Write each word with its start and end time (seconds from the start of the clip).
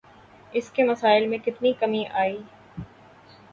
اس 0.53 0.69
کے 0.71 0.83
مسائل 0.83 1.27
میں 1.27 1.37
کتنی 1.37 1.73
کمی 1.73 2.03
آئی؟ 2.13 2.37